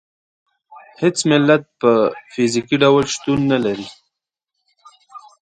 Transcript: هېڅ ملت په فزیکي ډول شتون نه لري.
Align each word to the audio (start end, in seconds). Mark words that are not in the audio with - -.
هېڅ 1.01 1.17
ملت 1.29 1.63
په 1.81 1.91
فزیکي 2.31 2.77
ډول 2.83 3.03
شتون 3.13 3.39
نه 3.51 3.57
لري. 3.65 3.87